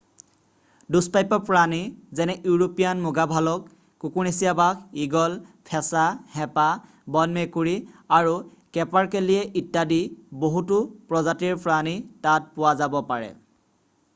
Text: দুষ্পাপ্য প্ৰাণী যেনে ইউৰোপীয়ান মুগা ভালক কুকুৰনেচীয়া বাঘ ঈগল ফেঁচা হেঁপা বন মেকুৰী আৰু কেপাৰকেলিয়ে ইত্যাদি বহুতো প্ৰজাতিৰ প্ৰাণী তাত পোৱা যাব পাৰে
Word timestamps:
দুষ্পাপ্য 0.93 1.37
প্ৰাণী 1.49 1.81
যেনে 2.19 2.35
ইউৰোপীয়ান 2.35 3.03
মুগা 3.07 3.25
ভালক 3.33 3.67
কুকুৰনেচীয়া 3.73 4.55
বাঘ 4.61 4.97
ঈগল 5.03 5.35
ফেঁচা 5.71 6.05
হেঁপা 6.39 6.65
বন 7.17 7.37
মেকুৰী 7.37 7.75
আৰু 8.21 8.33
কেপাৰকেলিয়ে 8.79 9.47
ইত্যাদি 9.63 10.01
বহুতো 10.47 10.81
প্ৰজাতিৰ 11.13 11.61
প্ৰাণী 11.69 11.95
তাত 12.27 12.51
পোৱা 12.59 12.73
যাব 12.83 12.99
পাৰে 13.13 13.31